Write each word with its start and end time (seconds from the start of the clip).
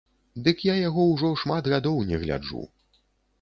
Дык 0.45 0.63
я 0.67 0.75
яго 0.77 1.05
ўжо 1.11 1.29
шмат 1.41 1.69
гадоў 1.75 2.01
не 2.09 2.21
гляджу. 2.25 2.65